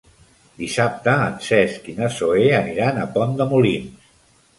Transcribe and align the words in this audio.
Dissabte 0.59 1.11
en 1.25 1.35
Cesc 1.47 1.85
i 1.93 1.95
na 1.99 2.09
Zoè 2.15 2.47
aniran 2.61 2.97
a 3.03 3.05
Pont 3.19 3.37
de 3.43 3.49
Molins. 3.53 4.09